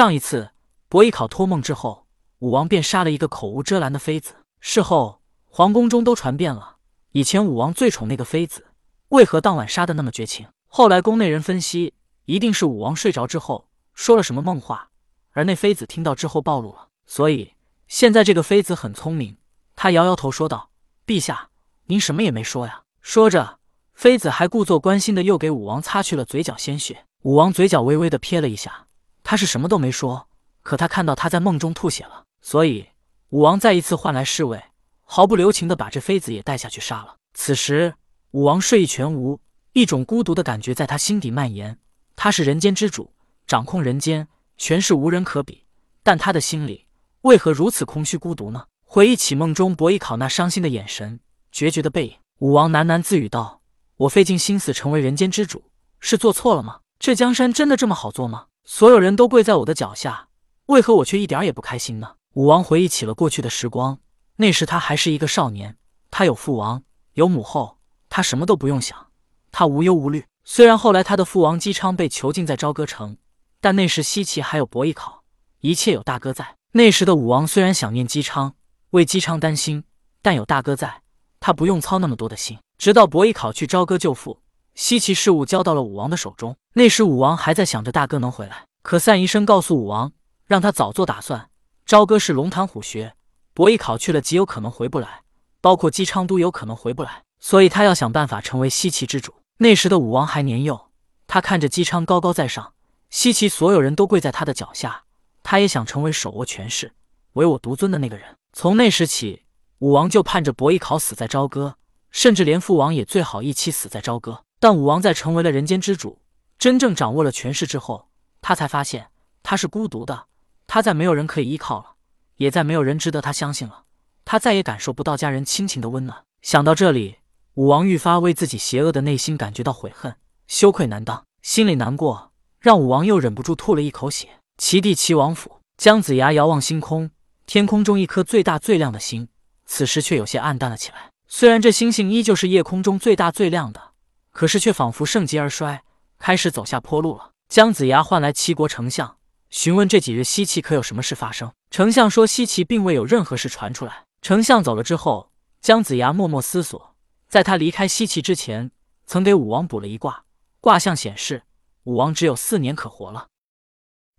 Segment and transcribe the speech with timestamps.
[0.00, 0.52] 上一次
[0.88, 2.06] 伯邑考托梦之后，
[2.38, 4.32] 武王便杀了一个口无遮拦的妃子。
[4.58, 6.76] 事后皇宫中都传遍了，
[7.12, 8.68] 以前武王最宠那个妃子，
[9.10, 10.46] 为何当晚杀的那么绝情？
[10.68, 11.92] 后来宫内人分析，
[12.24, 14.88] 一定是武王睡着之后说了什么梦话，
[15.32, 16.88] 而那妃子听到之后暴露了。
[17.04, 17.52] 所以
[17.86, 19.36] 现在这个妃子很聪明，
[19.76, 20.70] 她摇摇头说道
[21.06, 21.50] ：“陛下，
[21.88, 23.58] 您什么也没说呀。”说着，
[23.92, 27.04] 妃子还故作关心的又给武王擦去了嘴角鲜血。
[27.20, 28.86] 武王嘴角微微的撇了一下。
[29.30, 30.26] 他是什么都没说，
[30.60, 32.88] 可他看到他在梦中吐血了，所以
[33.28, 34.60] 武王再一次唤来侍卫，
[35.04, 37.14] 毫不留情的把这妃子也带下去杀了。
[37.32, 37.94] 此时
[38.32, 39.38] 武王睡意全无，
[39.72, 41.78] 一种孤独的感觉在他心底蔓延。
[42.16, 43.12] 他是人间之主，
[43.46, 45.64] 掌控人间，权势无人可比，
[46.02, 46.88] 但他的心里
[47.20, 48.64] 为何如此空虚孤独呢？
[48.84, 51.20] 回忆起梦中伯邑考那伤心的眼神、
[51.52, 53.62] 决绝的背影，武王喃喃自语道
[53.94, 55.62] ：“我费尽心思成为人间之主，
[56.00, 56.80] 是做错了吗？
[56.98, 60.28] 这江山真的这么好做吗？”所有人都跪在我的脚下，
[60.66, 62.14] 为何我却一点也不开心呢？
[62.34, 63.98] 武王回忆起了过去的时光，
[64.36, 65.76] 那时他还是一个少年，
[66.08, 69.08] 他有父王，有母后，他什么都不用想，
[69.50, 70.24] 他无忧无虑。
[70.44, 73.16] 虽然后来他的父王姬昌被囚禁在朝歌城，
[73.60, 75.24] 但那时西岐还有伯邑考，
[75.58, 76.54] 一切有大哥在。
[76.70, 78.54] 那时的武王虽然想念姬昌，
[78.90, 79.82] 为姬昌担心，
[80.22, 81.02] 但有大哥在，
[81.40, 82.56] 他不用操那么多的心。
[82.78, 84.40] 直到伯邑考去朝歌救父。
[84.80, 90.10] 西岐事务交到了武王的手中，那时武王还在想着大哥能回来，可散宜生告诉武王，
[90.46, 91.50] 让他早做打算。
[91.84, 93.14] 朝歌是龙潭虎穴，
[93.52, 95.20] 伯邑考去了极有可能回不来，
[95.60, 99.34] 包括姬昌都有可能回不来，所以他要想办法成为西岐之主。
[99.58, 100.88] 那时的武王还年幼，
[101.26, 102.72] 他看着姬昌高高在上，
[103.10, 105.02] 西岐所有人都跪在他的脚下，
[105.42, 106.94] 他也想成为手握权势、
[107.34, 108.38] 唯我独尊的那个人。
[108.54, 109.44] 从那时起，
[109.80, 111.76] 武王就盼着伯邑考死在朝歌，
[112.10, 114.44] 甚至连父王也最好一起死在朝歌。
[114.60, 116.18] 但武王在成为了人间之主，
[116.58, 118.10] 真正掌握了权势之后，
[118.42, 119.08] 他才发现
[119.42, 120.26] 他是孤独的，
[120.66, 121.94] 他再没有人可以依靠了，
[122.36, 123.84] 也再没有人值得他相信了，
[124.26, 126.24] 他再也感受不到家人亲情的温暖。
[126.42, 127.16] 想到这里，
[127.54, 130.14] 武王愈发为自己邪恶的内心感觉到悔恨、
[130.46, 134.28] 羞愧难当，心里难过，让武王又忍不住吐了一口血。
[134.58, 137.10] 齐地齐王府，姜子牙遥望星空，
[137.46, 139.28] 天空中一颗最大最亮的星，
[139.64, 141.10] 此时却有些暗淡了起来。
[141.26, 143.89] 虽然这星星依旧是夜空中最大最亮的。
[144.30, 145.82] 可是却仿佛盛极而衰，
[146.18, 147.32] 开始走下坡路了。
[147.48, 149.16] 姜子牙唤来齐国丞相，
[149.48, 151.52] 询问这几日西岐可有什么事发生。
[151.70, 154.04] 丞相说西岐并未有任何事传出来。
[154.22, 156.94] 丞相走了之后，姜子牙默默思索，
[157.28, 158.70] 在他离开西岐之前，
[159.06, 160.24] 曾给武王卜了一卦，
[160.60, 161.42] 卦象显示
[161.84, 163.28] 武王只有四年可活了。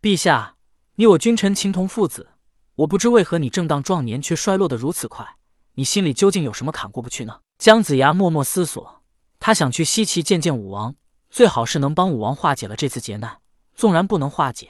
[0.02, 0.56] 陛下，
[0.96, 2.32] 你我君臣情同父子，
[2.76, 5.38] 我不知为何你正当壮年却衰落得如此快，
[5.76, 7.40] 你心里究竟有什么坎过不去呢？
[7.58, 9.01] 姜子牙默默思索。
[9.44, 10.94] 他想去西岐见见武王，
[11.32, 13.40] 最好是能帮武王化解了这次劫难。
[13.74, 14.70] 纵然不能化解，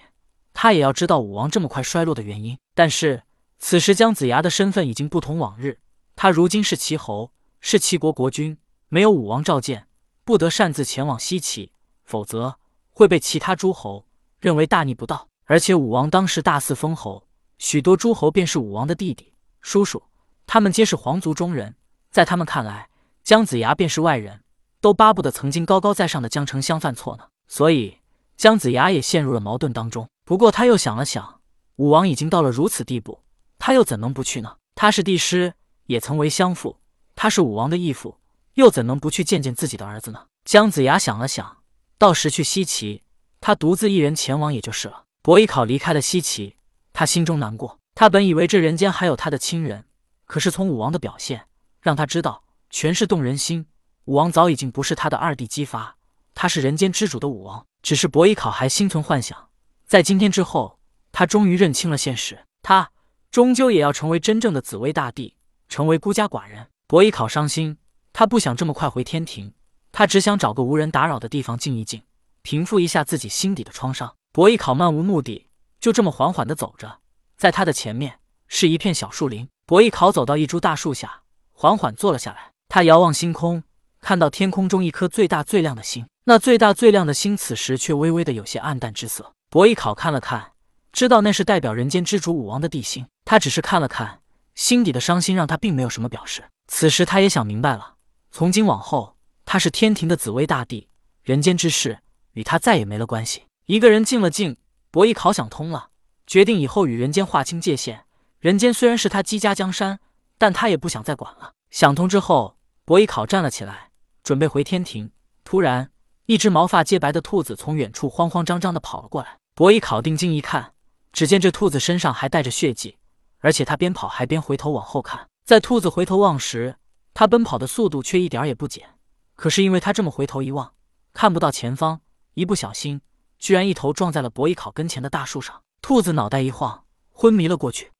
[0.53, 2.57] 他也要知道武王这么快衰落的原因。
[2.73, 3.23] 但是
[3.59, 5.77] 此时姜子牙的身份已经不同往日，
[6.15, 9.87] 他如今是齐侯，是齐国国君，没有武王召见，
[10.23, 11.73] 不得擅自前往西岐，
[12.05, 12.55] 否则
[12.91, 14.05] 会被其他诸侯
[14.39, 15.27] 认为大逆不道。
[15.47, 17.27] 而且武王当时大肆封侯，
[17.57, 20.01] 许多诸侯便是武王的弟弟、叔叔，
[20.47, 21.75] 他们皆是皇族中人，
[22.09, 22.87] 在他们看来，
[23.21, 24.39] 姜子牙便是外人。
[24.81, 27.99] 都巴不得曾经高高在上的江丞相犯错呢，所以
[28.35, 30.09] 姜子牙也陷入了矛盾当中。
[30.25, 31.39] 不过他又想了想，
[31.75, 33.21] 武王已经到了如此地步，
[33.59, 34.57] 他又怎能不去呢？
[34.73, 35.53] 他是帝师，
[35.85, 36.77] 也曾为相父，
[37.15, 38.17] 他是武王的义父，
[38.55, 40.25] 又怎能不去见见自己的儿子呢？
[40.45, 41.57] 姜子牙想了想，
[41.99, 43.01] 到时去西岐，
[43.39, 45.03] 他独自一人前往也就是了。
[45.21, 46.55] 伯邑考离开了西岐，
[46.91, 47.77] 他心中难过。
[47.93, 49.85] 他本以为这人间还有他的亲人，
[50.25, 51.45] 可是从武王的表现，
[51.81, 53.67] 让他知道权势动人心。
[54.11, 55.95] 武王早已经不是他的二弟姬发，
[56.35, 57.65] 他是人间之主的武王。
[57.81, 59.47] 只是伯邑考还心存幻想，
[59.85, 60.77] 在今天之后，
[61.13, 62.91] 他终于认清了现实，他
[63.31, 65.37] 终究也要成为真正的紫薇大帝，
[65.69, 66.67] 成为孤家寡人。
[66.87, 67.77] 伯邑考伤心，
[68.11, 69.53] 他不想这么快回天庭，
[69.93, 72.03] 他只想找个无人打扰的地方静一静，
[72.41, 74.13] 平复一下自己心底的创伤。
[74.33, 75.47] 伯邑考漫无目的，
[75.79, 76.99] 就这么缓缓地走着，
[77.37, 78.19] 在他的前面
[78.49, 79.47] 是一片小树林。
[79.65, 81.21] 伯邑考走到一株大树下，
[81.53, 83.63] 缓缓坐了下来，他遥望星空。
[84.01, 89.31] 看到天空中一颗最大最亮的星，那最大最亮的星此时却微微的有些暗淡之色。
[89.49, 90.53] 伯邑考看了看，
[90.91, 93.05] 知道那是代表人间之主武王的地星。
[93.23, 94.19] 他只是看了看，
[94.55, 96.43] 心底的伤心让他并没有什么表示。
[96.67, 97.93] 此时他也想明白了，
[98.31, 99.15] 从今往后
[99.45, 100.87] 他是天庭的紫薇大帝，
[101.23, 101.99] 人间之事
[102.33, 103.43] 与他再也没了关系。
[103.67, 104.57] 一个人静了静，
[104.89, 105.89] 伯邑考想通了，
[106.25, 108.05] 决定以后与人间划清界限。
[108.39, 109.99] 人间虽然是他姬家江山，
[110.39, 111.53] 但他也不想再管了。
[111.69, 113.90] 想通之后，伯邑考站了起来。
[114.23, 115.11] 准备回天庭，
[115.43, 115.91] 突然，
[116.25, 119.37] 一只毛发皆白的兔子从远处慌慌张张的跑了过来。
[119.55, 120.73] 伯邑考定睛一看，
[121.11, 122.97] 只见这兔子身上还带着血迹，
[123.39, 125.27] 而且它边跑还边回头往后看。
[125.43, 126.77] 在兔子回头望时，
[127.13, 128.95] 它奔跑的速度却一点也不减。
[129.35, 130.73] 可是因为它这么回头一望，
[131.13, 132.01] 看不到前方，
[132.35, 133.01] 一不小心，
[133.39, 135.61] 居然一头撞在了博弈考跟前的大树上。
[135.81, 137.91] 兔子脑袋一晃，昏迷了过去。